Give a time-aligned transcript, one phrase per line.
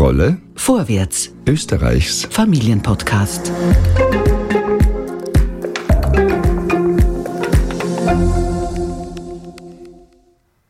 [0.00, 3.52] Rolle Vorwärts, Österreichs Familienpodcast.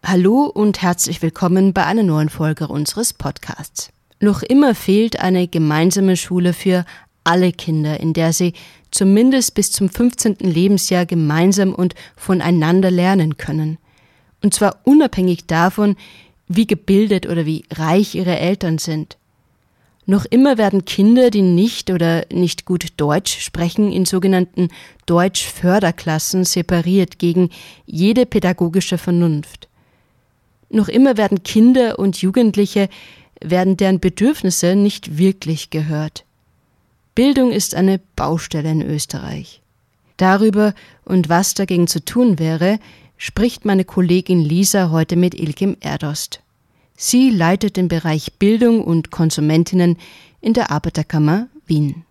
[0.05, 3.91] Hallo und herzlich willkommen bei einer neuen Folge unseres Podcasts.
[4.19, 6.85] Noch immer fehlt eine gemeinsame Schule für
[7.23, 8.55] alle Kinder, in der sie
[8.91, 10.39] zumindest bis zum 15.
[10.41, 13.79] Lebensjahr gemeinsam und voneinander lernen können.
[14.43, 15.95] Und zwar unabhängig davon,
[16.49, 19.20] wie gebildet oder wie reich ihre Eltern sind.
[20.11, 24.67] Noch immer werden Kinder, die nicht oder nicht gut Deutsch sprechen, in sogenannten
[25.07, 27.51] Deutschförderklassen separiert gegen
[27.87, 29.69] jede pädagogische Vernunft.
[30.69, 32.89] Noch immer werden Kinder und Jugendliche,
[33.41, 36.25] werden deren Bedürfnisse nicht wirklich gehört.
[37.15, 39.63] Bildung ist eine Baustelle in Österreich.
[40.17, 42.81] Darüber und was dagegen zu tun wäre,
[43.17, 46.41] spricht meine Kollegin Lisa heute mit Ilkim Erdost.
[47.03, 49.97] Sie leitet den Bereich Bildung und Konsumentinnen
[50.43, 52.05] in der Arbeiterkammer Wien.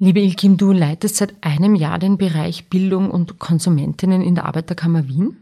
[0.00, 5.06] Liebe Ilkim, du leitest seit einem Jahr den Bereich Bildung und Konsumentinnen in der Arbeiterkammer
[5.06, 5.36] Wien.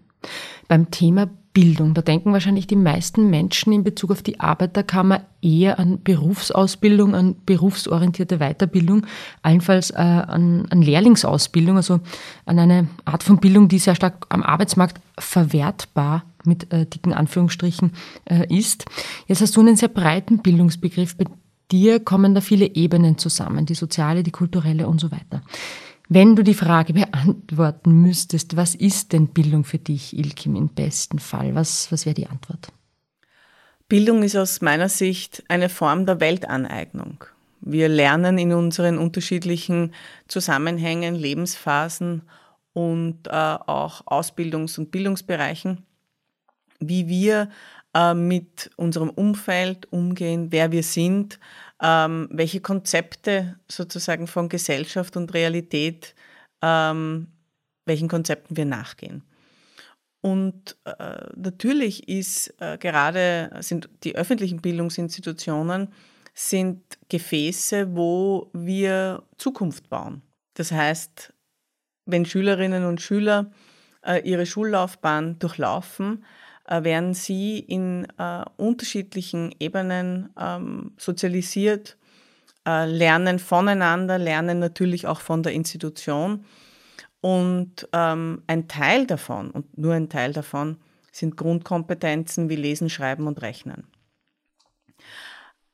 [0.68, 1.94] Beim Thema Bildung.
[1.94, 7.36] Da denken wahrscheinlich die meisten Menschen in Bezug auf die Arbeiterkammer eher an Berufsausbildung, an
[7.46, 9.06] berufsorientierte Weiterbildung,
[9.42, 12.00] allenfalls äh, an, an Lehrlingsausbildung, also
[12.44, 17.92] an eine Art von Bildung, die sehr stark am Arbeitsmarkt verwertbar mit äh, dicken Anführungsstrichen
[18.24, 18.84] äh, ist.
[19.28, 21.16] Jetzt hast du einen sehr breiten Bildungsbegriff.
[21.16, 21.24] Bei
[21.70, 25.40] dir kommen da viele Ebenen zusammen, die soziale, die kulturelle und so weiter.
[26.08, 31.18] Wenn du die Frage beantworten müsstest, was ist denn Bildung für dich, Ilkim, im besten
[31.18, 31.54] Fall?
[31.54, 32.68] Was, was wäre die Antwort?
[33.88, 37.24] Bildung ist aus meiner Sicht eine Form der Weltaneignung.
[37.60, 39.92] Wir lernen in unseren unterschiedlichen
[40.28, 42.22] Zusammenhängen, Lebensphasen
[42.74, 45.86] und äh, auch Ausbildungs- und Bildungsbereichen,
[46.80, 47.48] wie wir
[47.94, 51.38] äh, mit unserem Umfeld umgehen, wer wir sind,
[51.84, 56.14] ähm, welche Konzepte sozusagen von Gesellschaft und Realität,
[56.62, 57.28] ähm,
[57.84, 59.22] welchen Konzepten wir nachgehen.
[60.22, 65.88] Und äh, natürlich ist äh, gerade sind die öffentlichen Bildungsinstitutionen
[66.32, 70.22] sind Gefäße, wo wir Zukunft bauen.
[70.54, 71.34] Das heißt,
[72.06, 73.52] wenn Schülerinnen und Schüler
[74.02, 76.24] äh, ihre Schullaufbahn durchlaufen,
[76.68, 81.96] werden sie in äh, unterschiedlichen Ebenen ähm, sozialisiert,
[82.66, 86.44] äh, lernen voneinander, lernen natürlich auch von der Institution.
[87.20, 90.78] Und ähm, ein Teil davon, und nur ein Teil davon,
[91.12, 93.86] sind Grundkompetenzen wie Lesen, Schreiben und Rechnen.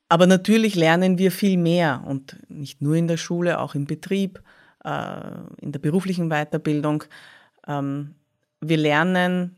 [0.08, 4.42] Aber natürlich lernen wir viel mehr und nicht nur in der Schule, auch im Betrieb,
[4.84, 5.20] äh,
[5.60, 7.04] in der beruflichen Weiterbildung.
[7.66, 8.16] Ähm,
[8.60, 9.56] wir lernen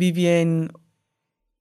[0.00, 0.72] wie wir in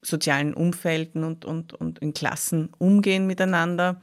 [0.01, 4.01] sozialen Umfelden und, und, und in Klassen umgehen miteinander.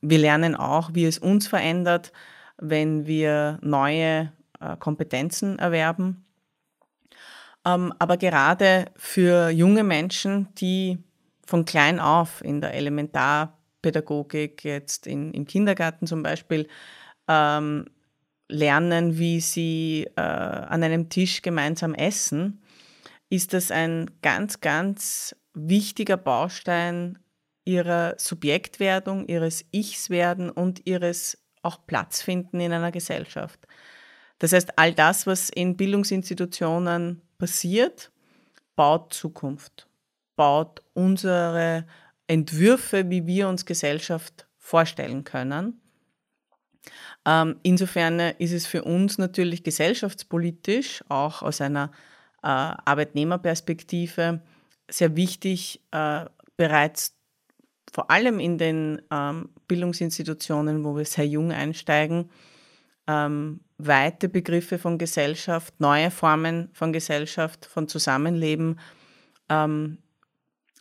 [0.00, 2.12] Wir lernen auch, wie es uns verändert,
[2.56, 6.24] wenn wir neue äh, Kompetenzen erwerben.
[7.64, 10.98] Ähm, aber gerade für junge Menschen, die
[11.46, 16.68] von klein auf in der Elementarpädagogik, jetzt in, im Kindergarten zum Beispiel,
[17.26, 17.86] ähm,
[18.48, 22.62] lernen, wie sie äh, an einem Tisch gemeinsam essen,
[23.30, 27.18] ist das ein ganz, ganz wichtiger Baustein
[27.64, 33.60] ihrer Subjektwerdung, ihres Ichs werden und ihres auch Platz finden in einer Gesellschaft.
[34.38, 38.10] Das heißt, all das, was in Bildungsinstitutionen passiert,
[38.76, 39.88] baut Zukunft,
[40.36, 41.84] baut unsere
[42.26, 45.80] Entwürfe, wie wir uns Gesellschaft vorstellen können.
[47.26, 51.90] Ähm, insofern ist es für uns natürlich gesellschaftspolitisch, auch aus einer
[52.50, 54.40] Arbeitnehmerperspektive
[54.90, 56.24] sehr wichtig, äh,
[56.56, 57.14] bereits
[57.92, 62.30] vor allem in den ähm, Bildungsinstitutionen, wo wir sehr jung einsteigen,
[63.06, 68.78] ähm, weite Begriffe von Gesellschaft, neue Formen von Gesellschaft, von Zusammenleben
[69.48, 69.98] ähm,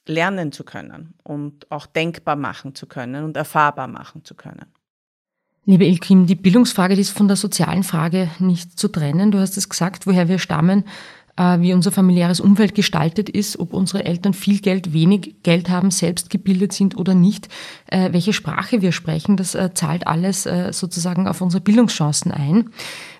[0.06, 4.66] lernen zu können und auch denkbar machen zu können und erfahrbar machen zu können.
[5.66, 9.32] Liebe Ilkim, die Bildungsfrage die ist von der sozialen Frage nicht zu trennen.
[9.32, 10.86] Du hast es gesagt, woher wir stammen.
[11.38, 15.92] Äh, wie unser familiäres Umfeld gestaltet ist, ob unsere Eltern viel Geld, wenig Geld haben,
[15.92, 17.48] selbst gebildet sind oder nicht,
[17.86, 22.70] äh, welche Sprache wir sprechen, das äh, zahlt alles sozusagen auf unsere Bildungschancen ein.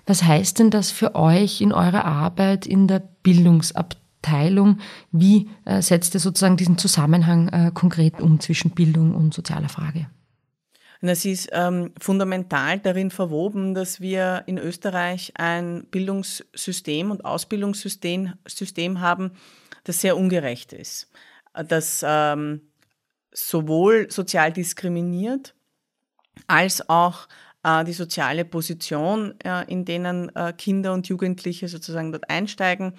[0.06, 4.78] Was heißt denn das für euch in eurer Arbeit in der Bildungsabteilung?
[5.12, 5.48] Wie
[5.80, 10.06] setzt ihr sozusagen diesen Zusammenhang konkret um zwischen Bildung und sozialer Frage?
[11.00, 18.34] Und es ist ähm, fundamental darin verwoben, dass wir in Österreich ein Bildungssystem und Ausbildungssystem
[18.46, 19.32] System haben,
[19.84, 21.08] das sehr ungerecht ist,
[21.54, 22.62] das ähm,
[23.32, 25.54] sowohl sozial diskriminiert
[26.46, 27.28] als auch
[27.62, 32.94] äh, die soziale Position, äh, in denen äh, Kinder und Jugendliche sozusagen dort einsteigen,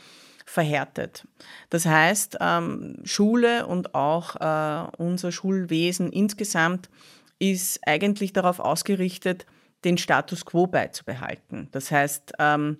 [0.45, 1.27] verhärtet.
[1.69, 6.89] Das heißt, ähm, Schule und auch äh, unser Schulwesen insgesamt
[7.39, 9.45] ist eigentlich darauf ausgerichtet,
[9.83, 11.69] den Status quo beizubehalten.
[11.71, 12.79] Das heißt, ähm,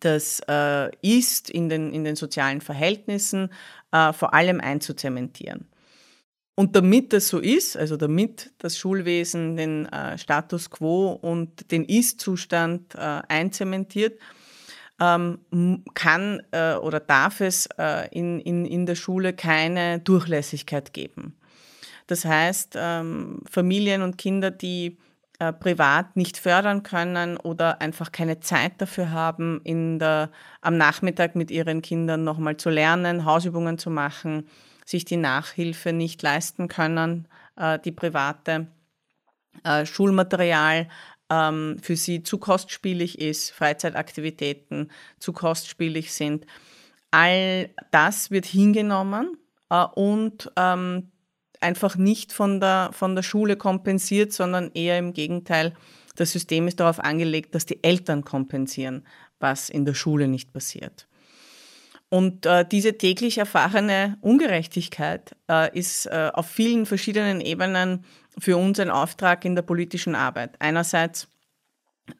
[0.00, 3.50] das äh, ist in den, in den sozialen Verhältnissen
[3.92, 5.68] äh, vor allem einzuzementieren.
[6.54, 11.84] Und damit das so ist, also damit das Schulwesen den äh, Status quo und den
[11.84, 14.18] Ist-Zustand äh, einzementiert,
[15.00, 15.38] ähm,
[15.94, 21.36] kann äh, oder darf es äh, in, in, in der Schule keine Durchlässigkeit geben.
[22.12, 24.98] Das heißt, ähm, Familien und Kinder, die
[25.38, 30.30] äh, privat nicht fördern können oder einfach keine Zeit dafür haben, in der,
[30.60, 34.46] am Nachmittag mit ihren Kindern nochmal zu lernen, Hausübungen zu machen,
[34.84, 38.66] sich die Nachhilfe nicht leisten können, äh, die private
[39.64, 40.88] äh, Schulmaterial
[41.30, 46.44] ähm, für sie zu kostspielig ist, Freizeitaktivitäten zu kostspielig sind.
[47.10, 49.38] All das wird hingenommen
[49.94, 51.11] und ähm,
[51.62, 55.74] einfach nicht von der, von der Schule kompensiert, sondern eher im Gegenteil.
[56.16, 59.06] Das System ist darauf angelegt, dass die Eltern kompensieren,
[59.40, 61.08] was in der Schule nicht passiert.
[62.08, 68.04] Und äh, diese täglich erfahrene Ungerechtigkeit äh, ist äh, auf vielen verschiedenen Ebenen
[68.38, 70.56] für uns ein Auftrag in der politischen Arbeit.
[70.58, 71.28] Einerseits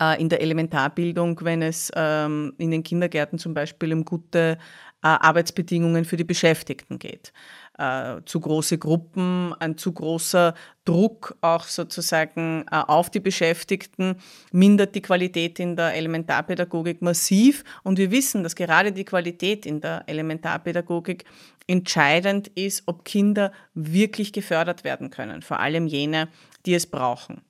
[0.01, 4.57] äh, in der Elementarbildung, wenn es ähm, in den Kindergärten zum Beispiel um gute
[5.03, 7.35] äh, Arbeitsbedingungen für die Beschäftigten geht
[7.79, 10.55] äh, zu große Gruppen, ein zu großer
[10.85, 14.17] Druck auch sozusagen äh, auf die Beschäftigten,
[14.53, 17.65] mindert die Qualität in der Elementarpädagogik massiv.
[17.83, 21.25] Und wir wissen, dass gerade die Qualität in der Elementarpädagogik
[21.67, 26.29] entscheidend ist, ob Kinder wirklich gefördert werden können, vor allem jene,
[26.67, 27.43] die es brauchen.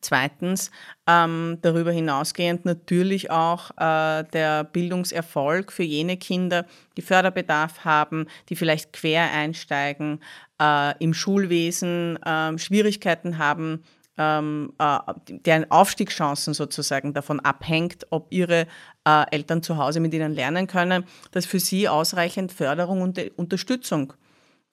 [0.00, 0.70] Zweitens,
[1.06, 6.66] ähm, darüber hinausgehend natürlich auch äh, der Bildungserfolg für jene Kinder,
[6.96, 10.20] die Förderbedarf haben, die vielleicht quer einsteigen,
[10.60, 13.82] äh, im Schulwesen äh, Schwierigkeiten haben,
[14.18, 14.98] ähm, äh,
[15.28, 18.66] deren Aufstiegschancen sozusagen davon abhängt, ob ihre
[19.04, 24.12] äh, Eltern zu Hause mit ihnen lernen können, dass für sie ausreichend Förderung und Unterstützung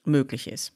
[0.04, 0.74] möglich ist.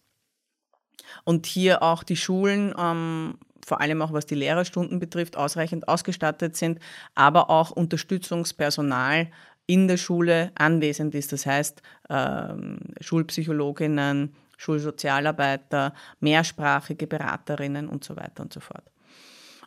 [1.24, 3.36] Und hier auch die Schulen ähm,
[3.66, 6.80] vor allem auch was die Lehrerstunden betrifft, ausreichend ausgestattet sind,
[7.14, 9.28] aber auch Unterstützungspersonal
[9.68, 11.32] in der Schule anwesend ist.
[11.32, 18.84] Das heißt, ähm, Schulpsychologinnen, Schulsozialarbeiter, mehrsprachige Beraterinnen und so weiter und so fort.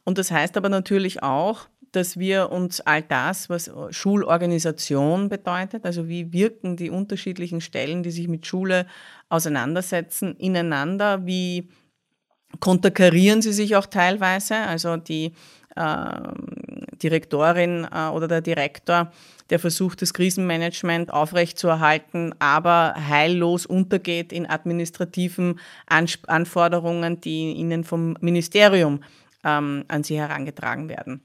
[0.05, 6.09] Und das heißt aber natürlich auch, dass wir uns all das, was Schulorganisation bedeutet, also
[6.09, 8.87] wie wirken die unterschiedlichen Stellen, die sich mit Schule
[9.29, 11.69] auseinandersetzen, ineinander, wie
[12.61, 14.57] konterkarieren sie sich auch teilweise.
[14.57, 15.33] Also die
[15.77, 16.05] äh,
[17.03, 19.11] Direktorin äh, oder der Direktor,
[19.51, 29.03] der versucht, das Krisenmanagement aufrechtzuerhalten, aber heillos untergeht in administrativen Anforderungen, die ihnen vom Ministerium
[29.45, 31.23] ähm, an sie herangetragen werden.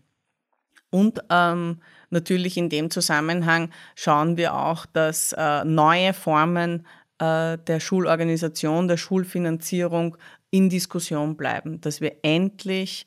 [0.90, 6.86] Und ähm, natürlich in dem Zusammenhang schauen wir auch, dass äh, neue Formen
[7.20, 10.18] äh, der Schulorganisation, der Schulfinanzierung
[10.50, 13.06] in Diskussion bleiben, dass wir endlich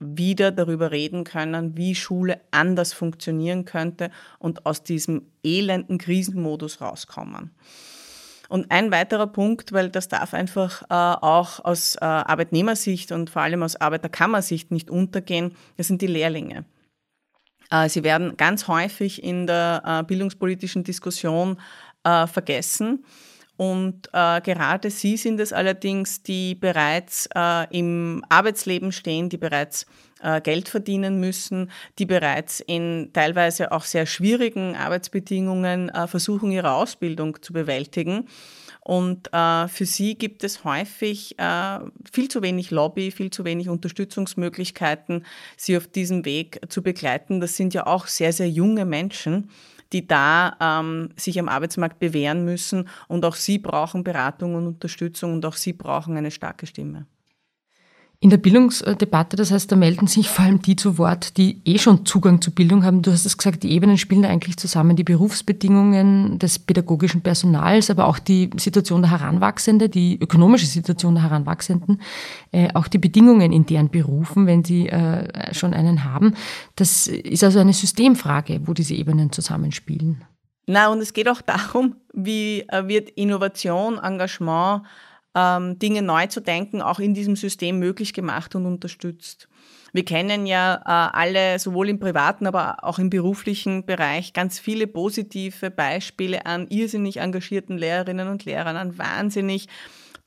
[0.00, 7.50] wieder darüber reden können, wie Schule anders funktionieren könnte und aus diesem elenden Krisenmodus rauskommen.
[8.48, 13.42] Und ein weiterer Punkt, weil das darf einfach äh, auch aus äh, Arbeitnehmersicht und vor
[13.42, 16.64] allem aus Arbeiterkammersicht nicht untergehen, das sind die Lehrlinge.
[17.70, 21.60] Äh, sie werden ganz häufig in der äh, bildungspolitischen Diskussion
[22.04, 23.04] äh, vergessen.
[23.56, 27.28] Und gerade sie sind es allerdings, die bereits
[27.70, 29.84] im Arbeitsleben stehen, die bereits
[30.44, 37.52] Geld verdienen müssen, die bereits in teilweise auch sehr schwierigen Arbeitsbedingungen versuchen, ihre Ausbildung zu
[37.52, 38.28] bewältigen.
[38.88, 41.78] Und äh, für sie gibt es häufig äh,
[42.10, 45.26] viel zu wenig Lobby, viel zu wenig Unterstützungsmöglichkeiten,
[45.58, 47.38] sie auf diesem Weg zu begleiten.
[47.38, 49.50] Das sind ja auch sehr, sehr junge Menschen
[49.94, 52.90] die da ähm, sich am Arbeitsmarkt bewähren müssen.
[53.06, 57.06] Und auch sie brauchen Beratung und Unterstützung und auch sie brauchen eine starke Stimme.
[58.20, 61.78] In der Bildungsdebatte, das heißt, da melden sich vor allem die zu Wort, die eh
[61.78, 63.00] schon Zugang zu Bildung haben.
[63.00, 64.96] Du hast es gesagt, die Ebenen spielen da eigentlich zusammen.
[64.96, 71.22] Die Berufsbedingungen des pädagogischen Personals, aber auch die Situation der Heranwachsenden, die ökonomische Situation der
[71.22, 72.02] Heranwachsenden,
[72.50, 76.34] äh, auch die Bedingungen in deren Berufen, wenn sie äh, schon einen haben.
[76.74, 80.24] Das ist also eine Systemfrage, wo diese Ebenen zusammenspielen.
[80.66, 84.82] Na, und es geht auch darum, wie äh, wird Innovation, Engagement,
[85.34, 89.48] ähm, Dinge neu zu denken, auch in diesem System möglich gemacht und unterstützt.
[89.92, 94.86] Wir kennen ja äh, alle, sowohl im privaten, aber auch im beruflichen Bereich, ganz viele
[94.86, 99.68] positive Beispiele an irrsinnig engagierten Lehrerinnen und Lehrern, an wahnsinnig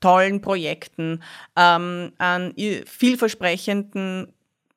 [0.00, 1.22] tollen Projekten,
[1.56, 2.54] ähm, an
[2.86, 4.32] vielversprechenden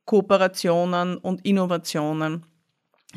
[0.05, 2.45] Kooperationen und Innovationen.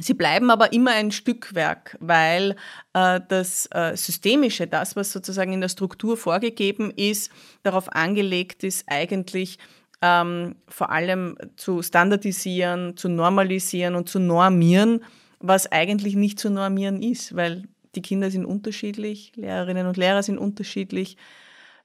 [0.01, 2.57] Sie bleiben aber immer ein Stückwerk, weil
[2.95, 7.31] äh, das äh, Systemische, das, was sozusagen in der Struktur vorgegeben ist,
[7.63, 9.59] darauf angelegt ist, eigentlich
[10.01, 15.03] ähm, vor allem zu standardisieren, zu normalisieren und zu normieren,
[15.41, 17.65] was eigentlich nicht zu normieren ist, weil
[17.95, 21.17] die Kinder sind unterschiedlich, Lehrerinnen und Lehrer sind unterschiedlich,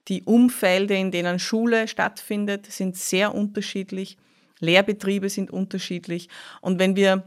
[0.08, 4.18] die Umfelder, in denen Schule stattfindet, sind sehr unterschiedlich,
[4.60, 6.28] Lehrbetriebe sind unterschiedlich.
[6.60, 7.24] Und wenn wir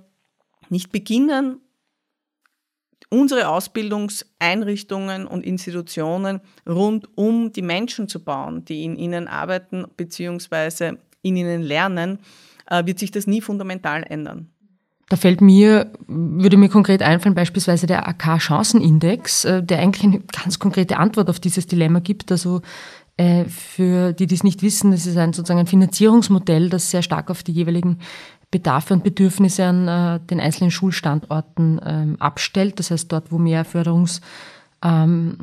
[0.71, 1.61] nicht beginnen,
[3.09, 10.97] unsere Ausbildungseinrichtungen und Institutionen rund um die Menschen zu bauen, die in ihnen arbeiten bzw.
[11.21, 12.19] in ihnen lernen,
[12.69, 14.49] äh, wird sich das nie fundamental ändern.
[15.09, 20.59] Da fällt mir, würde mir konkret einfallen, beispielsweise der AK-Chancenindex, äh, der eigentlich eine ganz
[20.59, 22.29] konkrete Antwort auf dieses Dilemma gibt.
[22.29, 22.61] Also
[23.15, 27.03] äh, für die, die es nicht wissen, das ist ein sozusagen ein Finanzierungsmodell, das sehr
[27.03, 27.99] stark auf die jeweiligen
[28.51, 32.79] Bedarfe und Bedürfnisse an äh, den einzelnen Schulstandorten ähm, abstellt.
[32.79, 34.21] Das heißt, dort, wo mehr Förderungs
[34.83, 35.37] ähm,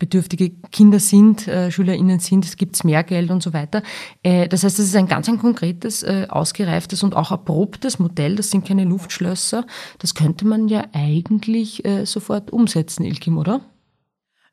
[0.00, 3.82] äh, Kinder sind, äh, SchülerInnen sind, gibt es mehr Geld und so weiter.
[4.22, 8.36] Äh, das heißt, das ist ein ganz ein konkretes, äh, ausgereiftes und auch erprobtes Modell.
[8.36, 9.66] Das sind keine Luftschlösser.
[9.98, 13.60] Das könnte man ja eigentlich äh, sofort umsetzen, Ilkim, oder?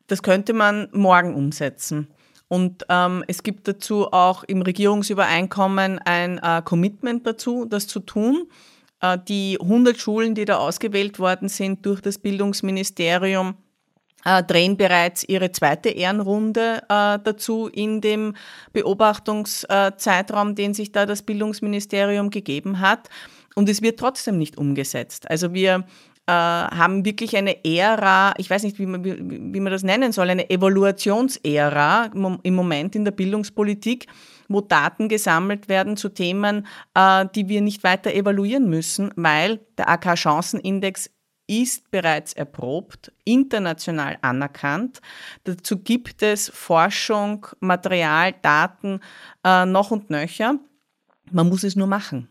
[0.07, 2.07] Das könnte man morgen umsetzen.
[2.47, 8.47] Und ähm, es gibt dazu auch im Regierungsübereinkommen ein äh, Commitment dazu, das zu tun.
[9.01, 13.55] Äh, die 100 Schulen, die da ausgewählt worden sind durch das Bildungsministerium,
[14.25, 18.35] äh, drehen bereits ihre zweite Ehrenrunde äh, dazu in dem
[18.73, 23.09] Beobachtungszeitraum, den sich da das Bildungsministerium gegeben hat.
[23.55, 25.29] Und es wird trotzdem nicht umgesetzt.
[25.29, 25.85] Also wir
[26.27, 30.29] äh, haben wirklich eine Ära, ich weiß nicht, wie man, wie, man das nennen soll,
[30.29, 32.09] eine Evaluationsära
[32.43, 34.07] im Moment in der Bildungspolitik,
[34.47, 36.65] wo Daten gesammelt werden zu Themen,
[36.95, 41.11] äh, die wir nicht weiter evaluieren müssen, weil der AK-Chancenindex
[41.47, 44.99] ist bereits erprobt, international anerkannt.
[45.43, 48.99] Dazu gibt es Forschung, Material, Daten
[49.43, 50.57] äh, noch und nöcher.
[51.31, 52.29] Man muss es nur machen.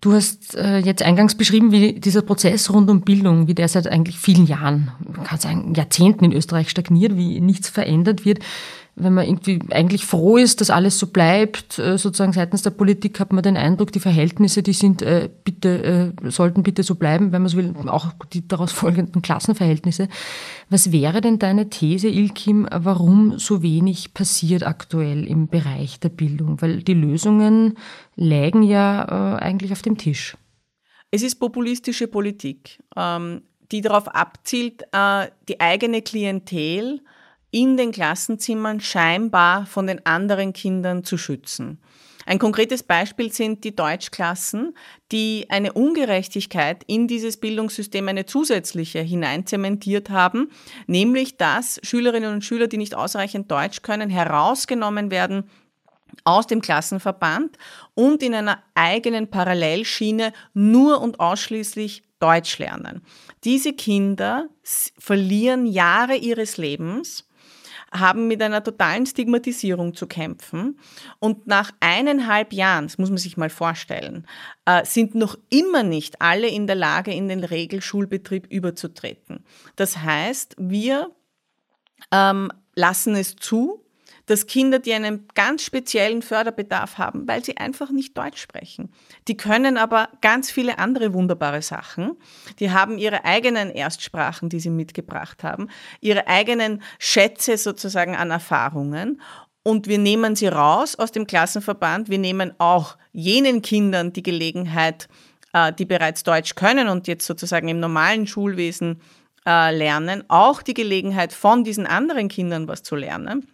[0.00, 3.86] Du hast äh, jetzt eingangs beschrieben, wie dieser Prozess rund um Bildung, wie der seit
[3.86, 8.40] eigentlich vielen Jahren, man kann sagen Jahrzehnten in Österreich stagniert, wie nichts verändert wird
[8.98, 13.20] wenn man irgendwie eigentlich froh ist, dass alles so bleibt, äh, sozusagen seitens der Politik
[13.20, 17.30] hat man den Eindruck, die Verhältnisse, die sind äh, bitte, äh, sollten bitte so bleiben,
[17.30, 20.08] wenn man so will, auch die daraus folgenden Klassenverhältnisse.
[20.70, 26.62] Was wäre denn deine These, Ilkim, warum so wenig passiert aktuell im Bereich der Bildung?
[26.62, 27.76] Weil die Lösungen
[28.16, 30.36] lägen ja eigentlich auf dem Tisch.
[31.10, 34.84] Es ist populistische Politik, ähm, die darauf abzielt,
[35.48, 37.00] die eigene Klientel
[37.56, 41.78] in den Klassenzimmern scheinbar von den anderen Kindern zu schützen.
[42.26, 44.76] Ein konkretes Beispiel sind die Deutschklassen,
[45.10, 50.50] die eine Ungerechtigkeit in dieses Bildungssystem, eine zusätzliche hineinzementiert haben,
[50.86, 55.48] nämlich dass Schülerinnen und Schüler, die nicht ausreichend Deutsch können, herausgenommen werden
[56.24, 57.56] aus dem Klassenverband
[57.94, 63.00] und in einer eigenen Parallelschiene nur und ausschließlich Deutsch lernen.
[63.44, 67.25] Diese Kinder verlieren Jahre ihres Lebens
[67.98, 70.78] haben mit einer totalen Stigmatisierung zu kämpfen.
[71.18, 74.26] Und nach eineinhalb Jahren, das muss man sich mal vorstellen,
[74.64, 79.44] äh, sind noch immer nicht alle in der Lage, in den Regelschulbetrieb überzutreten.
[79.76, 81.10] Das heißt, wir
[82.12, 83.85] ähm, lassen es zu,
[84.26, 88.92] dass Kinder, die einen ganz speziellen Förderbedarf haben, weil sie einfach nicht Deutsch sprechen.
[89.28, 92.16] Die können aber ganz viele andere wunderbare Sachen.
[92.58, 95.68] Die haben ihre eigenen Erstsprachen, die sie mitgebracht haben,
[96.00, 99.20] ihre eigenen Schätze sozusagen an Erfahrungen.
[99.62, 102.08] Und wir nehmen sie raus aus dem Klassenverband.
[102.08, 105.08] Wir nehmen auch jenen Kindern die Gelegenheit,
[105.52, 109.00] äh, die bereits Deutsch können und jetzt sozusagen im normalen Schulwesen
[109.46, 113.48] äh, lernen, auch die Gelegenheit von diesen anderen Kindern was zu lernen.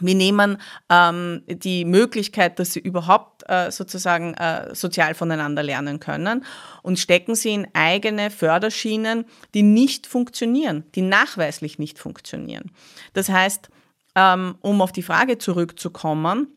[0.00, 0.58] Wir nehmen
[0.88, 6.44] ähm, die Möglichkeit, dass sie überhaupt äh, sozusagen äh, sozial voneinander lernen können
[6.82, 12.70] und stecken sie in eigene Förderschienen, die nicht funktionieren, die nachweislich nicht funktionieren.
[13.12, 13.68] Das heißt,
[14.14, 16.48] ähm, um auf die Frage zurückzukommen,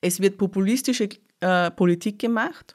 [0.00, 2.74] es wird populistische äh, Politik gemacht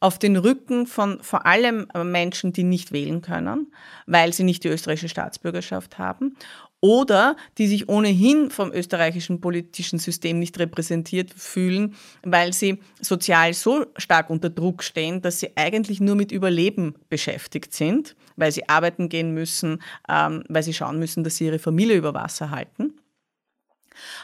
[0.00, 3.72] auf den Rücken von vor allem Menschen, die nicht wählen können,
[4.06, 6.36] weil sie nicht die österreichische Staatsbürgerschaft haben
[6.82, 13.86] oder die sich ohnehin vom österreichischen politischen System nicht repräsentiert fühlen, weil sie sozial so
[13.96, 19.08] stark unter Druck stehen, dass sie eigentlich nur mit Überleben beschäftigt sind, weil sie arbeiten
[19.08, 22.94] gehen müssen, ähm, weil sie schauen müssen, dass sie ihre Familie über Wasser halten.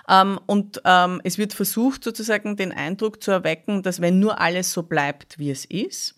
[0.08, 4.72] Ähm, und ähm, es wird versucht, sozusagen den Eindruck zu erwecken, dass wenn nur alles
[4.72, 6.16] so bleibt, wie es ist,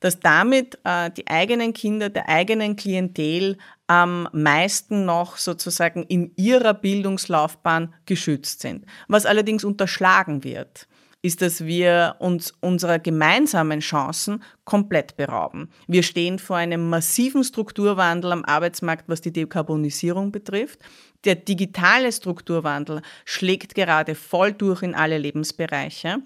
[0.00, 6.74] dass damit äh, die eigenen Kinder der eigenen Klientel am meisten noch sozusagen in ihrer
[6.74, 8.84] Bildungslaufbahn geschützt sind.
[9.08, 10.86] Was allerdings unterschlagen wird,
[11.20, 15.68] ist, dass wir uns unserer gemeinsamen Chancen komplett berauben.
[15.88, 20.78] Wir stehen vor einem massiven Strukturwandel am Arbeitsmarkt, was die Dekarbonisierung betrifft.
[21.24, 26.18] Der digitale Strukturwandel schlägt gerade voll durch in alle Lebensbereiche.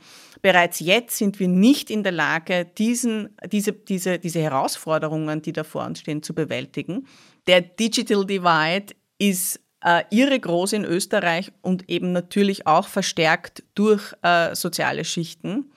[0.43, 5.63] Bereits jetzt sind wir nicht in der Lage, diesen, diese, diese, diese Herausforderungen, die da
[5.63, 7.07] vor uns stehen, zu bewältigen.
[7.47, 14.13] Der Digital Divide ist äh, irre groß in Österreich und eben natürlich auch verstärkt durch
[14.23, 15.71] äh, soziale Schichten.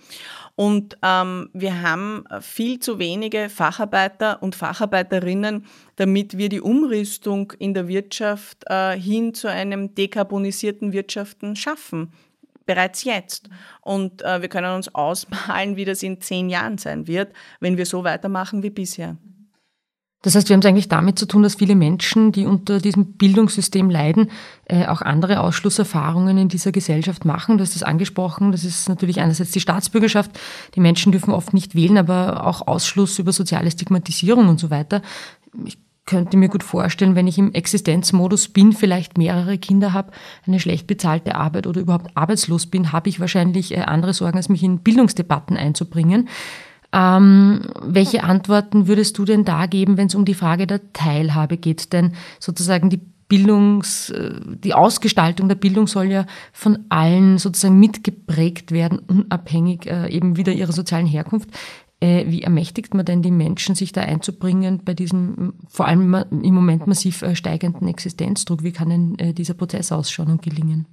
[0.56, 5.66] Und ähm, wir haben viel zu wenige Facharbeiter und Facharbeiterinnen,
[5.98, 12.14] damit wir die Umrüstung in der Wirtschaft äh, hin zu einem dekarbonisierten Wirtschaften schaffen.
[12.66, 13.50] Bereits jetzt.
[13.82, 17.86] Und äh, wir können uns ausmalen, wie das in zehn Jahren sein wird, wenn wir
[17.86, 19.18] so weitermachen wie bisher.
[20.26, 23.14] Das heißt, wir haben es eigentlich damit zu tun, dass viele Menschen, die unter diesem
[23.14, 24.32] Bildungssystem leiden,
[24.66, 27.60] äh, auch andere Ausschlusserfahrungen in dieser Gesellschaft machen.
[27.60, 28.52] Du hast das angesprochen.
[28.52, 30.32] Das ist natürlich einerseits die Staatsbürgerschaft.
[30.74, 35.04] Die Menschen dürfen oft nicht wählen, aber auch Ausschluss über soziale Stigmatisierung und so weiter.
[35.64, 40.12] Ich könnte mir gut vorstellen, wenn ich im Existenzmodus bin, vielleicht mehrere Kinder habe,
[40.46, 44.50] eine schlecht bezahlte Arbeit oder überhaupt arbeitslos bin, habe ich wahrscheinlich äh, andere Sorgen, als
[44.50, 46.30] mich in Bildungsdebatten einzubringen.
[46.94, 51.58] Ähm, welche Antworten würdest du denn da geben, wenn es um die Frage der Teilhabe
[51.58, 51.92] geht?
[51.92, 58.72] Denn sozusagen die Bildungs, äh, die Ausgestaltung der Bildung soll ja von allen sozusagen mitgeprägt
[58.72, 61.50] werden, unabhängig äh, eben wieder ihrer sozialen Herkunft.
[62.00, 66.54] Äh, wie ermächtigt man denn die Menschen, sich da einzubringen bei diesem vor allem im
[66.54, 68.64] Moment massiv steigenden Existenzdruck?
[68.64, 70.88] Wie kann denn dieser Prozess ausschauen und gelingen?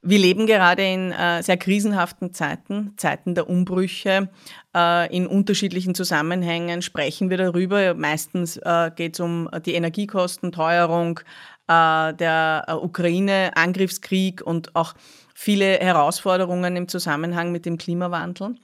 [0.00, 4.30] Wir leben gerade in äh, sehr krisenhaften Zeiten, Zeiten der Umbrüche.
[4.74, 7.94] Äh, in unterschiedlichen Zusammenhängen sprechen wir darüber.
[7.94, 11.18] Meistens äh, geht es um die Energiekosten, Teuerung,
[11.66, 14.94] äh, der äh, Ukraine-Angriffskrieg und auch
[15.34, 18.54] viele Herausforderungen im Zusammenhang mit dem Klimawandel.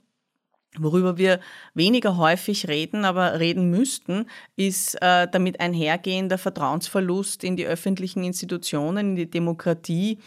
[0.79, 1.39] Worüber wir
[1.73, 9.11] weniger häufig reden, aber reden müssten, ist äh, damit einhergehender Vertrauensverlust in die öffentlichen Institutionen,
[9.11, 10.19] in die Demokratie,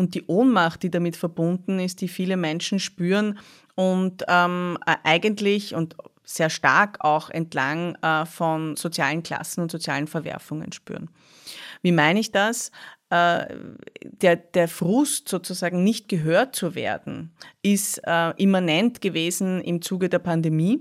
[0.00, 3.38] und die Ohnmacht, die damit verbunden ist, die viele Menschen spüren
[3.76, 10.06] und ähm, äh, eigentlich und sehr stark auch entlang äh, von sozialen Klassen und sozialen
[10.06, 11.10] Verwerfungen spüren.
[11.82, 12.72] Wie meine ich das?
[13.10, 13.56] Äh,
[14.02, 20.20] der, der Frust sozusagen nicht gehört zu werden, ist äh, immanent gewesen im Zuge der
[20.20, 20.80] Pandemie.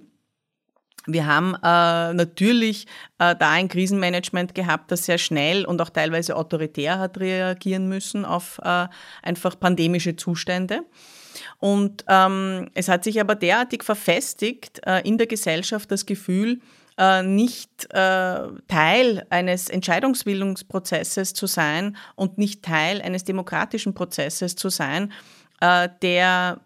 [1.07, 2.85] Wir haben äh, natürlich
[3.17, 8.25] äh, da ein Krisenmanagement gehabt, das sehr schnell und auch teilweise autoritär hat reagieren müssen
[8.25, 8.87] auf äh,
[9.23, 10.81] einfach pandemische Zustände.
[11.57, 16.59] Und ähm, es hat sich aber derartig verfestigt äh, in der Gesellschaft das Gefühl,
[16.99, 24.69] äh, nicht äh, Teil eines Entscheidungsbildungsprozesses zu sein und nicht Teil eines demokratischen Prozesses zu
[24.69, 25.11] sein,
[25.61, 26.61] der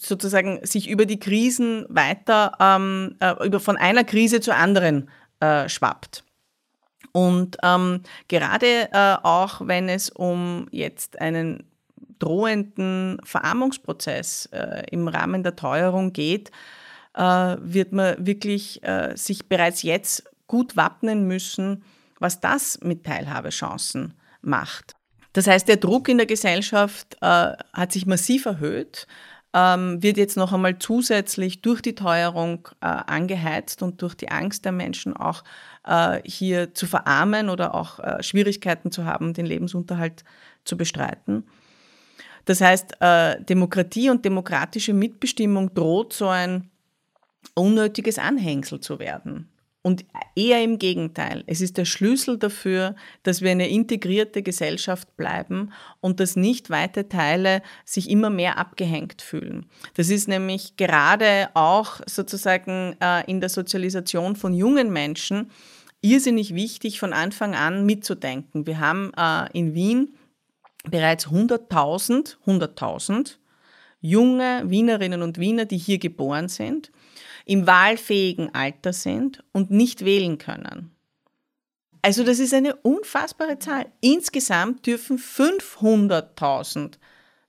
[0.00, 5.10] sozusagen sich über die Krisen weiter, ähm, äh, über, von einer Krise zur anderen
[5.40, 6.24] äh, schwappt.
[7.12, 11.64] Und ähm, gerade äh, auch wenn es um jetzt einen
[12.18, 16.52] drohenden Verarmungsprozess äh, im Rahmen der Teuerung geht, äh,
[17.14, 21.82] wird man wirklich äh, sich bereits jetzt gut wappnen müssen,
[22.18, 24.94] was das mit Teilhabechancen macht.
[25.32, 29.06] Das heißt, der Druck in der Gesellschaft hat sich massiv erhöht
[29.52, 34.64] ähm, wird jetzt noch einmal zusätzlich durch die Teuerung äh, angeheizt und durch die Angst
[34.64, 35.42] der Menschen auch
[35.84, 40.24] äh, hier zu verarmen oder auch äh, Schwierigkeiten zu haben, den Lebensunterhalt
[40.64, 41.46] zu bestreiten.
[42.44, 46.69] Das heißt, äh, Demokratie und demokratische Mitbestimmung droht so ein
[47.54, 49.48] unnötiges Anhängsel zu werden.
[49.82, 50.04] Und
[50.36, 51.42] eher im Gegenteil.
[51.46, 57.08] Es ist der Schlüssel dafür, dass wir eine integrierte Gesellschaft bleiben und dass nicht weite
[57.08, 59.64] Teile sich immer mehr abgehängt fühlen.
[59.94, 65.50] Das ist nämlich gerade auch sozusagen äh, in der Sozialisation von jungen Menschen
[66.02, 68.66] irrsinnig wichtig, von Anfang an mitzudenken.
[68.66, 70.14] Wir haben äh, in Wien
[70.90, 73.36] bereits 100.000, 100.000
[74.02, 76.90] junge Wienerinnen und Wiener, die hier geboren sind
[77.44, 80.90] im wahlfähigen Alter sind und nicht wählen können.
[82.02, 83.86] Also das ist eine unfassbare Zahl.
[84.00, 86.94] Insgesamt dürfen 500.000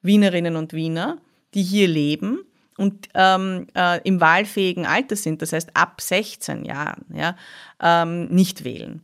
[0.01, 1.17] Wienerinnen und Wiener,
[1.53, 2.39] die hier leben
[2.77, 7.35] und ähm, äh, im wahlfähigen Alter sind, das heißt ab 16 Jahren, ja,
[7.79, 9.03] ähm, nicht wählen.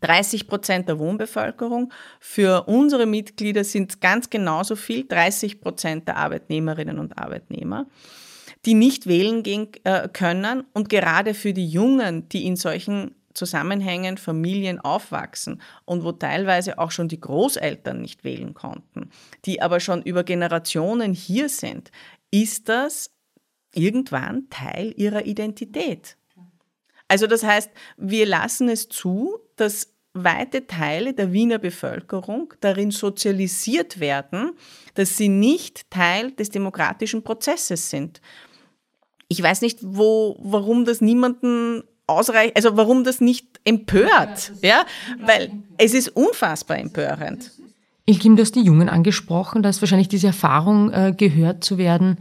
[0.00, 1.92] 30 Prozent der Wohnbevölkerung.
[2.20, 7.86] Für unsere Mitglieder sind es ganz genauso viel, 30 Prozent der Arbeitnehmerinnen und Arbeitnehmer
[8.66, 14.18] die nicht wählen gehen äh, können und gerade für die Jungen, die in solchen Zusammenhängen,
[14.18, 19.10] Familien aufwachsen und wo teilweise auch schon die Großeltern nicht wählen konnten,
[19.44, 21.92] die aber schon über Generationen hier sind,
[22.30, 23.10] ist das
[23.74, 26.16] irgendwann Teil ihrer Identität.
[27.08, 34.00] Also das heißt, wir lassen es zu, dass weite Teile der Wiener Bevölkerung darin sozialisiert
[34.00, 34.52] werden,
[34.94, 38.20] dass sie nicht Teil des demokratischen Prozesses sind
[39.28, 44.84] ich weiß nicht, wo, warum das niemanden ausreicht, also warum das nicht empört, ja,
[45.24, 47.50] weil es ist unfassbar empörend.
[48.06, 52.18] Ilkim, du hast die Jungen angesprochen, da ist wahrscheinlich diese Erfahrung, äh, gehört zu werden,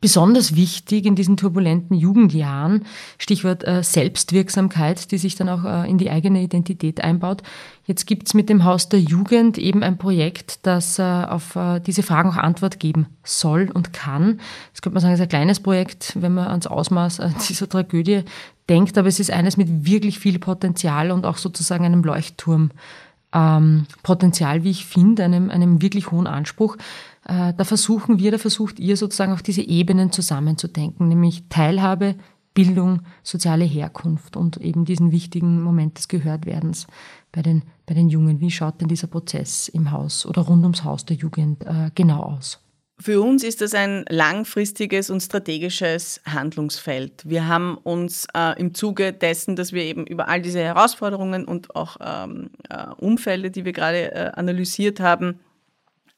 [0.00, 2.84] besonders wichtig in diesen turbulenten Jugendjahren.
[3.18, 7.42] Stichwort äh, Selbstwirksamkeit, die sich dann auch äh, in die eigene Identität einbaut.
[7.84, 12.02] Jetzt gibt's mit dem Haus der Jugend eben ein Projekt, das äh, auf äh, diese
[12.02, 14.40] Fragen auch Antwort geben soll und kann.
[14.72, 18.22] Das könnte man sagen, ist ein kleines Projekt, wenn man ans Ausmaß äh, dieser Tragödie
[18.68, 22.70] denkt, aber es ist eines mit wirklich viel Potenzial und auch sozusagen einem Leuchtturm.
[23.30, 26.78] Ähm, Potenzial, wie ich finde, einem, einem wirklich hohen Anspruch.
[27.28, 32.16] Äh, da versuchen wir, da versucht ihr sozusagen auch diese Ebenen zusammenzudenken, nämlich Teilhabe,
[32.54, 36.88] Bildung, soziale Herkunft und eben diesen wichtigen Moment des Gehörtwerdens
[37.30, 38.40] bei den, bei den Jungen.
[38.40, 42.22] Wie schaut denn dieser Prozess im Haus oder rund ums Haus der Jugend äh, genau
[42.22, 42.60] aus?
[43.00, 47.22] Für uns ist das ein langfristiges und strategisches Handlungsfeld.
[47.24, 51.76] Wir haben uns äh, im Zuge dessen, dass wir eben über all diese Herausforderungen und
[51.76, 55.38] auch ähm, äh, Umfelde, die wir gerade äh, analysiert haben,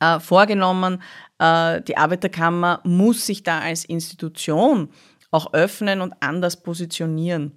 [0.00, 1.02] äh, vorgenommen.
[1.38, 4.90] Äh, die Arbeiterkammer muss sich da als Institution
[5.30, 7.52] auch öffnen und anders positionieren.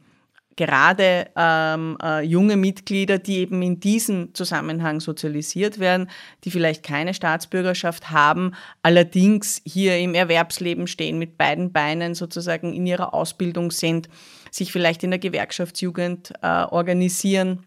[0.56, 6.12] Gerade ähm, äh, junge Mitglieder, die eben in diesem Zusammenhang sozialisiert werden,
[6.44, 8.54] die vielleicht keine Staatsbürgerschaft haben,
[8.84, 14.10] allerdings hier im Erwerbsleben stehen, mit beiden Beinen sozusagen in ihrer Ausbildung sind,
[14.52, 17.66] sich vielleicht in der Gewerkschaftsjugend äh, organisieren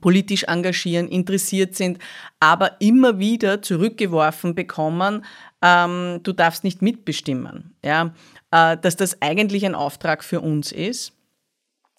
[0.00, 1.98] politisch engagieren, interessiert sind,
[2.40, 5.24] aber immer wieder zurückgeworfen bekommen,
[5.62, 7.74] ähm, du darfst nicht mitbestimmen.
[7.84, 8.14] Ja?
[8.50, 11.12] Äh, dass das eigentlich ein Auftrag für uns ist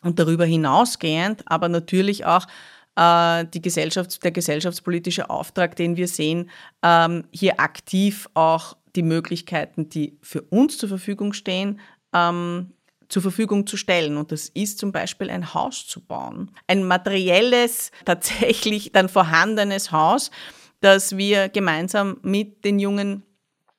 [0.01, 2.47] und darüber hinausgehend, aber natürlich auch
[2.95, 6.49] äh, die Gesellschafts-, der gesellschaftspolitische Auftrag, den wir sehen,
[6.81, 11.79] ähm, hier aktiv auch die Möglichkeiten, die für uns zur Verfügung stehen,
[12.13, 12.71] ähm,
[13.09, 14.17] zur Verfügung zu stellen.
[14.17, 16.51] Und das ist zum Beispiel ein Haus zu bauen.
[16.67, 20.31] Ein materielles, tatsächlich dann vorhandenes Haus,
[20.81, 23.23] das wir gemeinsam mit den jungen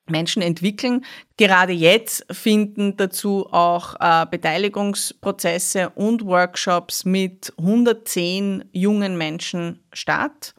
[0.09, 1.05] Menschen entwickeln.
[1.35, 10.53] Gerade jetzt finden dazu auch äh, Beteiligungsprozesse und Workshops mit 110 jungen Menschen statt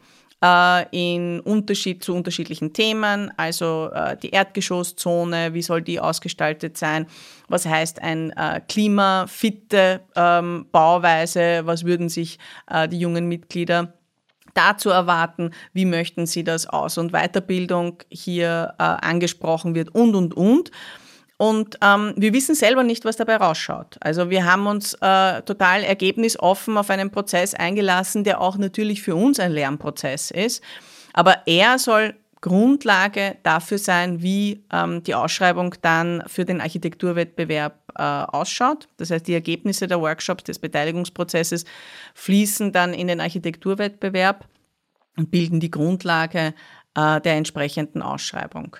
[0.92, 7.06] in Unterschied zu unterschiedlichen Themen, also äh, die Erdgeschosszone, wie soll die ausgestaltet sein,
[7.48, 12.38] was heißt ein äh, klimafitte ähm, Bauweise, was würden sich
[12.70, 13.94] äh, die jungen Mitglieder
[14.54, 19.94] dazu erwarten, wie möchten sie das Aus- und Weiterbildung hier äh, angesprochen wird?
[19.94, 20.70] Und, und, und.
[21.38, 23.96] Und ähm, wir wissen selber nicht, was dabei rausschaut.
[24.00, 29.14] Also wir haben uns äh, total ergebnisoffen auf einen Prozess eingelassen, der auch natürlich für
[29.14, 30.62] uns ein Lernprozess ist.
[31.12, 38.02] Aber er soll Grundlage dafür sein, wie ähm, die Ausschreibung dann für den Architekturwettbewerb äh,
[38.02, 38.88] ausschaut.
[38.96, 41.64] Das heißt, die Ergebnisse der Workshops des Beteiligungsprozesses
[42.14, 44.48] fließen dann in den Architekturwettbewerb
[45.16, 46.54] und bilden die Grundlage
[46.94, 48.76] äh, der entsprechenden Ausschreibung.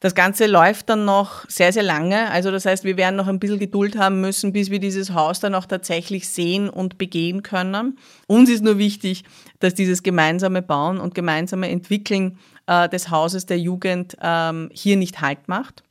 [0.00, 2.30] Das Ganze läuft dann noch sehr, sehr lange.
[2.30, 5.40] Also das heißt, wir werden noch ein bisschen Geduld haben müssen, bis wir dieses Haus
[5.40, 7.98] dann auch tatsächlich sehen und begehen können.
[8.26, 9.24] Uns ist nur wichtig,
[9.58, 15.20] dass dieses gemeinsame Bauen und gemeinsame Entwickeln äh, des Hauses der Jugend ähm, hier nicht
[15.20, 15.84] Halt macht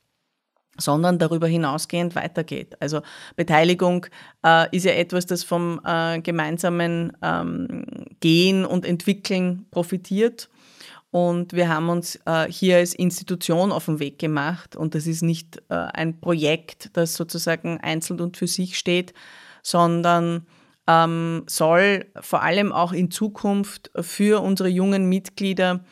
[0.82, 2.78] sondern darüber hinausgehend weitergeht.
[2.80, 3.02] Also
[3.36, 4.06] Beteiligung
[4.46, 7.86] äh, ist ja etwas, das vom äh, gemeinsamen ähm,
[8.22, 10.50] Gehen und Entwickeln profitiert.
[11.12, 14.76] Und wir haben uns äh, hier als Institution auf den Weg gemacht.
[14.76, 19.14] Und das ist nicht äh, ein Projekt, das sozusagen einzeln und für sich steht,
[19.64, 20.46] sondern
[20.88, 25.84] ähm, soll vor allem auch in Zukunft für unsere jungen Mitglieder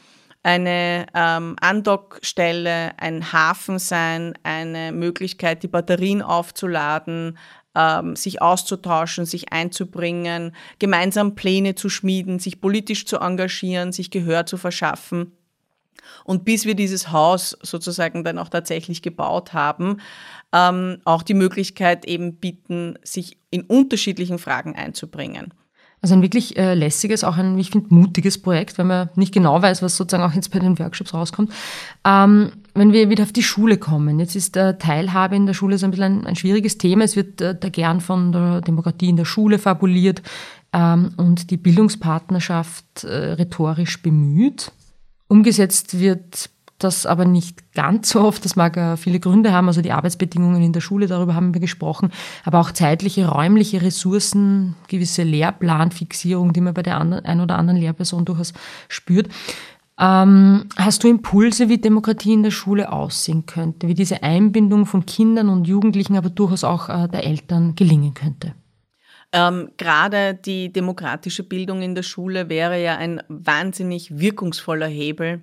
[0.43, 7.38] eine ähm, Andockstelle, ein Hafen sein, eine Möglichkeit, die Batterien aufzuladen,
[7.77, 14.45] ähm, sich auszutauschen, sich einzubringen, gemeinsam Pläne zu schmieden, sich politisch zu engagieren, sich Gehör
[14.47, 15.33] zu verschaffen.
[16.23, 19.97] Und bis wir dieses Haus sozusagen dann auch tatsächlich gebaut haben,
[20.53, 25.53] ähm, auch die Möglichkeit eben bieten, sich in unterschiedlichen Fragen einzubringen.
[26.01, 29.61] Also ein wirklich äh, lässiges, auch ein, ich finde, mutiges Projekt, wenn man nicht genau
[29.61, 31.51] weiß, was sozusagen auch jetzt bei den Workshops rauskommt.
[32.05, 35.77] Ähm, wenn wir wieder auf die Schule kommen, jetzt ist der Teilhabe in der Schule
[35.77, 37.03] so ein bisschen ein, ein schwieriges Thema.
[37.03, 40.21] Es wird äh, da gern von der Demokratie in der Schule fabuliert
[40.73, 44.71] ähm, und die Bildungspartnerschaft äh, rhetorisch bemüht.
[45.27, 48.45] Umgesetzt wird das aber nicht ganz so oft.
[48.45, 49.67] Das mag äh, viele Gründe haben.
[49.67, 52.11] Also die Arbeitsbedingungen in der Schule, darüber haben wir gesprochen.
[52.43, 58.25] Aber auch zeitliche, räumliche Ressourcen, gewisse Lehrplanfixierung, die man bei der ein oder anderen Lehrperson
[58.25, 58.53] durchaus
[58.87, 59.29] spürt.
[59.99, 65.05] Ähm, hast du Impulse, wie Demokratie in der Schule aussehen könnte, wie diese Einbindung von
[65.05, 68.53] Kindern und Jugendlichen, aber durchaus auch äh, der Eltern gelingen könnte?
[69.31, 75.41] Ähm, gerade die demokratische Bildung in der Schule wäre ja ein wahnsinnig wirkungsvoller Hebel,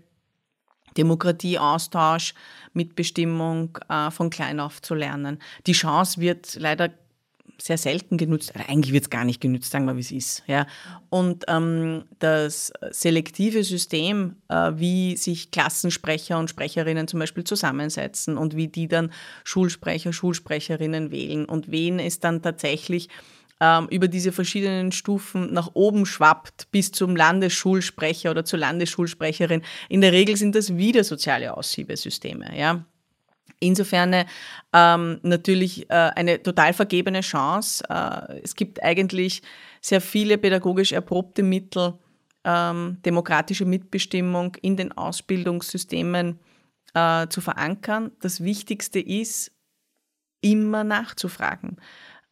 [0.96, 2.34] Demokratie, Austausch,
[2.72, 5.38] Mitbestimmung äh, von klein auf zu lernen.
[5.66, 6.90] Die Chance wird leider
[7.60, 10.42] sehr selten genutzt, eigentlich wird es gar nicht genutzt, sagen wir, wie es ist.
[10.46, 10.66] Ja.
[11.10, 18.56] Und ähm, das selektive System, äh, wie sich Klassensprecher und Sprecherinnen zum Beispiel zusammensetzen und
[18.56, 19.12] wie die dann
[19.44, 23.08] Schulsprecher, Schulsprecherinnen wählen und wen es dann tatsächlich
[23.60, 29.62] ähm, über diese verschiedenen Stufen nach oben schwappt bis zum Landesschulsprecher oder zur Landesschulsprecherin.
[29.88, 32.58] In der Regel sind das wieder soziale Ausschiebesysteme.
[32.58, 32.84] Ja?
[33.64, 34.26] Insofern
[34.72, 37.84] ähm, natürlich äh, eine total vergebene Chance.
[37.88, 39.42] Äh, es gibt eigentlich
[39.80, 41.94] sehr viele pädagogisch erprobte Mittel,
[42.44, 46.38] ähm, demokratische Mitbestimmung in den Ausbildungssystemen
[46.92, 48.12] äh, zu verankern.
[48.20, 49.50] Das Wichtigste ist,
[50.40, 51.78] immer nachzufragen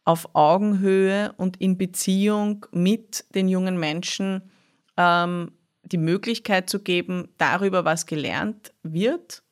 [0.05, 4.51] auf Augenhöhe und in Beziehung mit den jungen Menschen
[4.97, 9.42] ähm, die Möglichkeit zu geben, darüber, was gelernt wird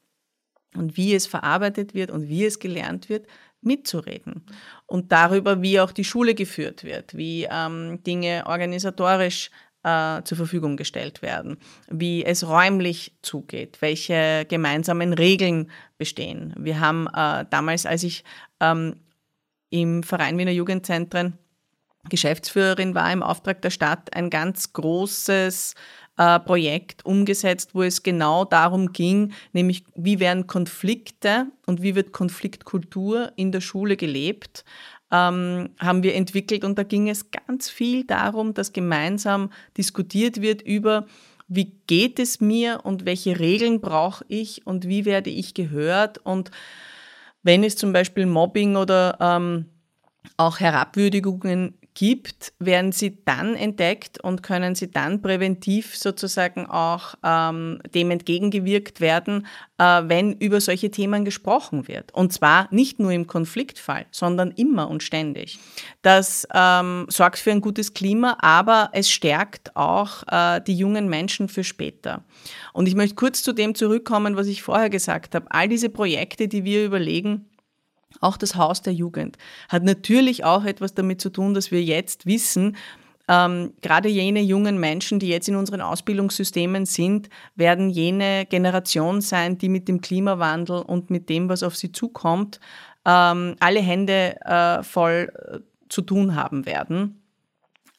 [0.75, 3.27] und wie es verarbeitet wird und wie es gelernt wird,
[3.61, 4.43] mitzureden.
[4.87, 9.51] Und darüber, wie auch die Schule geführt wird, wie ähm, Dinge organisatorisch
[9.83, 11.57] äh, zur Verfügung gestellt werden,
[11.89, 16.53] wie es räumlich zugeht, welche gemeinsamen Regeln bestehen.
[16.57, 18.23] Wir haben äh, damals, als ich
[18.59, 18.95] ähm,
[19.69, 21.37] im Verein Wiener Jugendzentren
[22.09, 25.75] Geschäftsführerin war im Auftrag der Stadt ein ganz großes
[26.21, 32.11] äh, Projekt umgesetzt, wo es genau darum ging, nämlich wie werden Konflikte und wie wird
[32.11, 34.63] Konfliktkultur in der Schule gelebt,
[35.11, 36.63] ähm, haben wir entwickelt.
[36.63, 41.07] Und da ging es ganz viel darum, dass gemeinsam diskutiert wird über
[41.47, 46.19] wie geht es mir und welche Regeln brauche ich und wie werde ich gehört.
[46.19, 46.51] Und
[47.41, 49.65] wenn es zum Beispiel Mobbing oder ähm,
[50.37, 57.79] auch Herabwürdigungen gibt, werden sie dann entdeckt und können sie dann präventiv sozusagen auch ähm,
[57.93, 59.45] dem entgegengewirkt werden,
[59.77, 62.13] äh, wenn über solche Themen gesprochen wird.
[62.13, 65.59] Und zwar nicht nur im Konfliktfall, sondern immer und ständig.
[66.01, 71.49] Das ähm, sorgt für ein gutes Klima, aber es stärkt auch äh, die jungen Menschen
[71.49, 72.23] für später.
[72.73, 75.47] Und ich möchte kurz zu dem zurückkommen, was ich vorher gesagt habe.
[75.49, 77.50] All diese Projekte, die wir überlegen,
[78.19, 79.37] auch das Haus der Jugend
[79.69, 82.75] hat natürlich auch etwas damit zu tun, dass wir jetzt wissen,
[83.27, 89.57] ähm, gerade jene jungen Menschen, die jetzt in unseren Ausbildungssystemen sind, werden jene Generation sein,
[89.57, 92.59] die mit dem Klimawandel und mit dem, was auf sie zukommt,
[93.05, 97.21] ähm, alle Hände äh, voll äh, zu tun haben werden.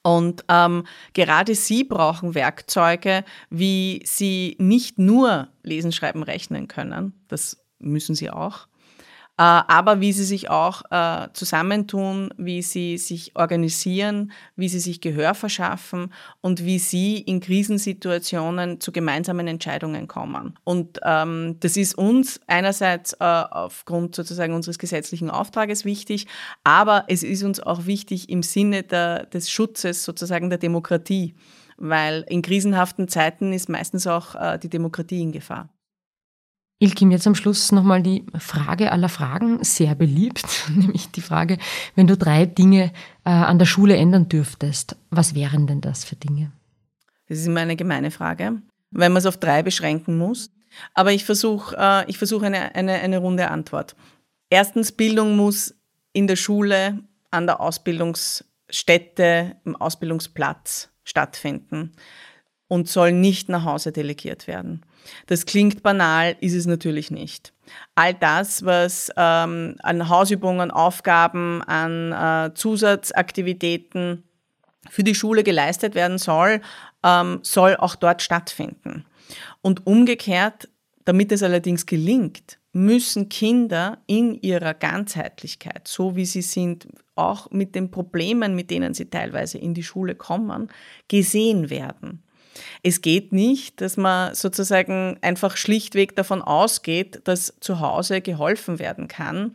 [0.03, 7.13] Und ähm, gerade sie brauchen Werkzeuge, wie sie nicht nur lesen, schreiben, rechnen können.
[7.29, 8.67] Das müssen sie auch,
[9.43, 15.35] aber wie sie sich auch äh, zusammentun, wie sie sich organisieren, wie sie sich Gehör
[15.35, 20.59] verschaffen und wie sie in Krisensituationen zu gemeinsamen Entscheidungen kommen.
[20.65, 26.27] Und ähm, das ist uns einerseits äh, aufgrund sozusagen unseres gesetzlichen Auftrages wichtig,
[26.63, 31.35] aber es ist uns auch wichtig im Sinne der, des Schutzes sozusagen der Demokratie,
[31.79, 35.71] weil in krisenhaften Zeiten ist meistens auch äh, die Demokratie in Gefahr.
[36.83, 41.59] Ilkim, jetzt am Schluss nochmal die Frage aller Fragen, sehr beliebt, nämlich die Frage,
[41.95, 42.93] wenn du drei Dinge
[43.25, 46.51] äh, an der Schule ändern dürftest, was wären denn das für Dinge?
[47.29, 50.51] Das ist immer eine gemeine Frage, weil man es auf drei beschränken muss.
[50.93, 53.95] Aber ich versuche äh, versuch eine, eine, eine runde Antwort.
[54.51, 55.77] Erstens, Bildung muss
[56.13, 56.99] in der Schule,
[57.31, 61.93] an der Ausbildungsstätte, im Ausbildungsplatz stattfinden
[62.67, 64.85] und soll nicht nach Hause delegiert werden.
[65.27, 67.53] Das klingt banal, ist es natürlich nicht.
[67.95, 74.25] All das, was ähm, an Hausübungen, Aufgaben, an äh, Zusatzaktivitäten
[74.91, 76.61] für die Schule geleistet werden soll,
[77.03, 79.05] ähm, soll auch dort stattfinden.
[79.61, 80.69] Und umgekehrt,
[81.05, 87.75] damit es allerdings gelingt, müssen Kinder in ihrer Ganzheitlichkeit, so wie sie sind, auch mit
[87.75, 90.69] den Problemen, mit denen sie teilweise in die Schule kommen,
[91.09, 92.23] gesehen werden.
[92.83, 99.09] Es geht nicht, dass man sozusagen einfach schlichtweg davon ausgeht, dass zu Hause geholfen werden
[99.09, 99.55] kann.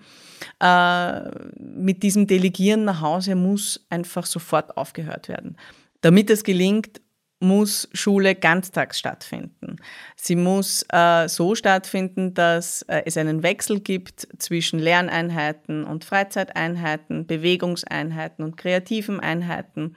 [0.60, 1.30] Äh,
[1.60, 5.58] mit diesem Delegieren nach Hause muss einfach sofort aufgehört werden.
[6.02, 7.02] Damit es gelingt,
[7.40, 9.78] muss Schule ganztags stattfinden.
[10.16, 17.28] Sie muss äh, so stattfinden, dass äh, es einen Wechsel gibt zwischen Lerneinheiten und Freizeiteinheiten,
[17.28, 19.96] Bewegungseinheiten und kreativen Einheiten.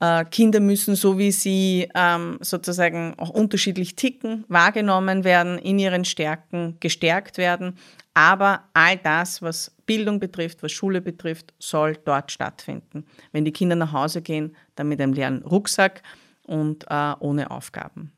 [0.00, 6.04] Äh, Kinder müssen, so wie sie ähm, sozusagen auch unterschiedlich ticken, wahrgenommen werden, in ihren
[6.04, 7.76] Stärken gestärkt werden.
[8.12, 13.04] Aber all das, was Bildung betrifft, was Schule betrifft, soll dort stattfinden.
[13.30, 16.02] Wenn die Kinder nach Hause gehen, dann mit einem leeren Rucksack
[16.46, 18.12] und äh, ohne Aufgaben.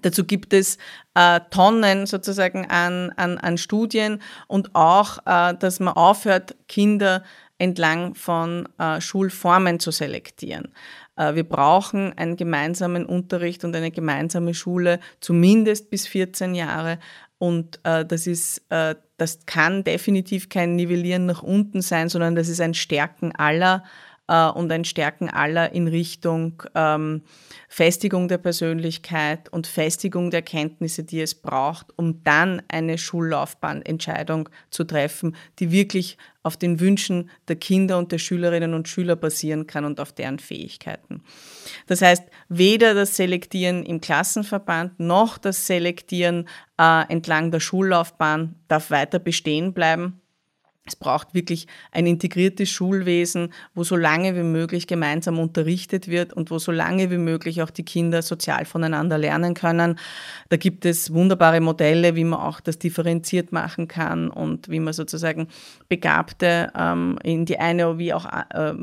[0.03, 0.79] Dazu gibt es
[1.15, 7.25] äh, Tonnen sozusagen an, an, an Studien und auch, äh, dass man aufhört, Kinder
[7.59, 10.73] entlang von äh, Schulformen zu selektieren.
[11.17, 16.99] Äh, wir brauchen einen gemeinsamen Unterricht und eine gemeinsame Schule, zumindest bis 14 Jahre.
[17.39, 22.49] Und äh, das ist, äh, das kann definitiv kein Nivellieren nach unten sein, sondern das
[22.49, 23.85] ist ein Stärken aller
[24.29, 27.23] äh, und ein Stärken aller in Richtung ähm,
[27.69, 34.85] Festigung der Persönlichkeit und Festigung der Kenntnisse, die es braucht, um dann eine Schullaufbahnentscheidung zu
[34.85, 39.85] treffen, die wirklich auf den Wünschen der Kinder und der Schülerinnen und Schüler basieren kann
[39.85, 41.23] und auf deren Fähigkeiten.
[41.87, 48.91] Das heißt, weder das Selektieren im Klassenverband noch das Selektieren äh, entlang der Schullaufbahn darf
[48.91, 50.21] weiter bestehen bleiben
[50.89, 56.51] es braucht wirklich ein integriertes Schulwesen, wo so lange wie möglich gemeinsam unterrichtet wird und
[56.51, 59.99] wo so lange wie möglich auch die Kinder sozial voneinander lernen können.
[60.49, 64.93] Da gibt es wunderbare Modelle, wie man auch das differenziert machen kann und wie man
[64.95, 65.49] sozusagen
[65.89, 68.75] Begabte ähm, in die eine wie auch äh,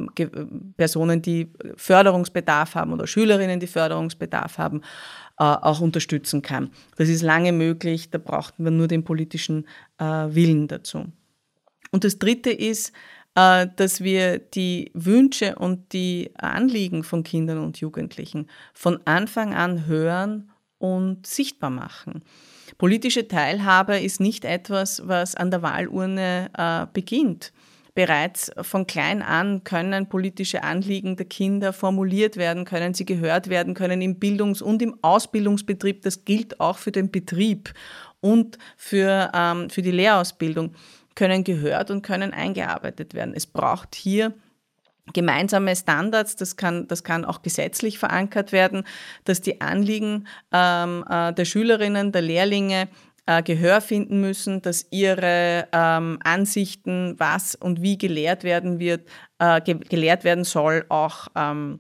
[0.78, 4.82] Personen, die Förderungsbedarf haben oder Schülerinnen, die Förderungsbedarf haben,
[5.38, 6.70] äh, auch unterstützen kann.
[6.98, 11.12] Das ist lange möglich, da braucht man nur den politischen äh, Willen dazu.
[11.96, 12.92] Und das Dritte ist,
[13.36, 19.86] äh, dass wir die Wünsche und die Anliegen von Kindern und Jugendlichen von Anfang an
[19.86, 22.22] hören und sichtbar machen.
[22.78, 27.54] Politische Teilhabe ist nicht etwas, was an der Wahlurne äh, beginnt.
[27.94, 33.74] Bereits von klein an können politische Anliegen der Kinder formuliert werden, können sie gehört werden,
[33.74, 37.74] können im Bildungs- und im Ausbildungsbetrieb, das gilt auch für den Betrieb
[38.20, 40.76] und für, ähm, für die Lehrausbildung,
[41.16, 43.34] können gehört und können eingearbeitet werden.
[43.36, 44.34] Es braucht hier
[45.14, 48.84] gemeinsame Standards, das kann, das kann auch gesetzlich verankert werden,
[49.24, 52.88] dass die Anliegen ähm, äh, der Schülerinnen, der Lehrlinge
[53.28, 59.08] äh, Gehör finden müssen, dass ihre ähm, Ansichten, was und wie gelehrt werden wird,
[59.40, 61.80] äh, ge gelehrt werden soll, auch ähm,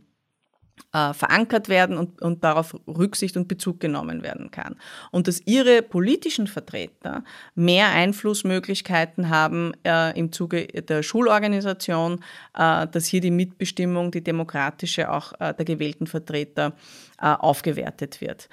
[0.95, 4.75] äh, verankert werden und, und darauf Rücksicht und Bezug genommen werden kann.
[5.11, 12.23] Und dass ihre politischen Vertreter mehr Einflussmöglichkeiten haben äh, im Zuge der Schulorganisation,
[12.57, 16.73] äh, dass hier die Mitbestimmung, die demokratische auch äh, der gewählten Vertreter
[17.21, 18.49] äh, aufgewertet wird.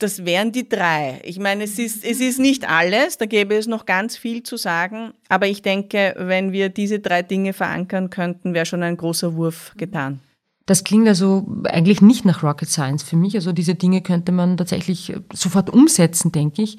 [0.00, 1.20] Das wären die drei.
[1.24, 4.56] Ich meine, es ist, es ist nicht alles, da gäbe es noch ganz viel zu
[4.56, 9.34] sagen, aber ich denke, wenn wir diese drei Dinge verankern könnten, wäre schon ein großer
[9.34, 10.20] Wurf getan.
[10.68, 13.34] Das klingt also eigentlich nicht nach Rocket Science für mich.
[13.34, 16.76] Also diese Dinge könnte man tatsächlich sofort umsetzen, denke ich.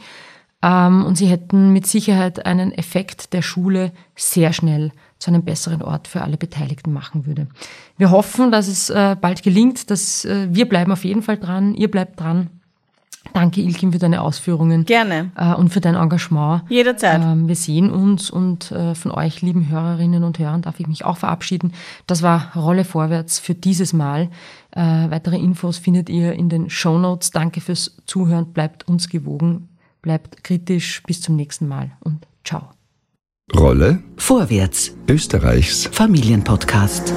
[0.61, 5.81] Ähm, und sie hätten mit Sicherheit einen Effekt der Schule sehr schnell zu einem besseren
[5.81, 7.47] Ort für alle Beteiligten machen würde.
[7.97, 11.73] Wir hoffen, dass es äh, bald gelingt, dass äh, wir bleiben auf jeden Fall dran,
[11.73, 12.51] ihr bleibt dran.
[13.33, 14.85] Danke, Ilkin, für deine Ausführungen.
[14.85, 15.31] Gerne.
[15.35, 16.63] Äh, und für dein Engagement.
[16.69, 17.21] Jederzeit.
[17.23, 21.05] Ähm, wir sehen uns und äh, von euch, lieben Hörerinnen und Hörern, darf ich mich
[21.05, 21.73] auch verabschieden.
[22.07, 24.29] Das war Rolle vorwärts für dieses Mal.
[24.71, 27.31] Äh, weitere Infos findet ihr in den Show Notes.
[27.31, 28.53] Danke fürs Zuhören.
[28.53, 29.69] Bleibt uns gewogen.
[30.01, 31.03] Bleibt kritisch.
[31.05, 32.69] Bis zum nächsten Mal und ciao.
[33.55, 34.95] Rolle Vorwärts.
[35.07, 37.13] Österreichs Familienpodcast.